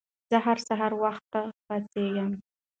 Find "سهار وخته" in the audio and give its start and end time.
0.67-1.41